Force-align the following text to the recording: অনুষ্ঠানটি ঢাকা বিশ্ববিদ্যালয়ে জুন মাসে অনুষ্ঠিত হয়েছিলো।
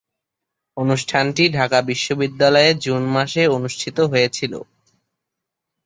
অনুষ্ঠানটি 0.77 1.43
ঢাকা 1.49 1.79
বিশ্ববিদ্যালয়ে 1.81 2.71
জুন 2.85 3.01
মাসে 3.15 3.41
অনুষ্ঠিত 3.47 3.97
হয়েছিলো। 4.11 4.59